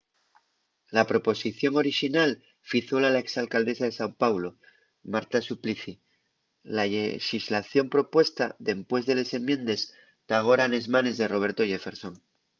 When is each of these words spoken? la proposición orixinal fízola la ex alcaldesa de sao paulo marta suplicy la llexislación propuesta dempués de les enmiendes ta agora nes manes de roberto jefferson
la 0.97 1.03
proposición 1.11 1.73
orixinal 1.83 2.31
fízola 2.69 3.09
la 3.13 3.21
ex 3.23 3.29
alcaldesa 3.43 3.83
de 3.87 3.93
sao 3.97 4.11
paulo 4.21 4.49
marta 5.13 5.37
suplicy 5.49 5.93
la 6.75 6.85
llexislación 6.93 7.85
propuesta 7.95 8.45
dempués 8.67 9.03
de 9.07 9.13
les 9.19 9.29
enmiendes 9.39 9.81
ta 10.27 10.33
agora 10.37 10.65
nes 10.71 10.85
manes 10.95 11.15
de 11.17 11.25
roberto 11.33 11.61
jefferson 11.71 12.13